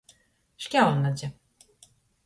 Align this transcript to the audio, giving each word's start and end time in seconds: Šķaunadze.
Šķaunadze. 0.65 1.33